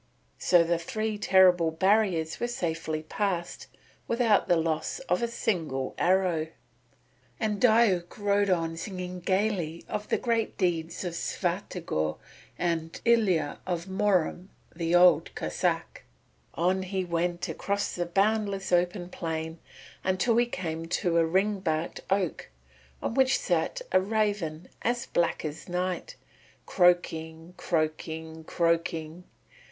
[0.39, 3.67] So the three terrible barriers were safely passed
[4.07, 6.47] without the loss of a single arrow,
[7.39, 12.17] and Diuk rode onward singing gaily of the great deeds of Svyatogor
[12.57, 16.01] and Ilya of Murom the Old Cossáck.
[16.55, 19.59] On he went across the boundless open plain
[20.03, 22.49] until he came to a ring barked oak
[23.03, 26.15] on which sat a raven as black as night,
[26.65, 29.25] croaking, croaking, croaking.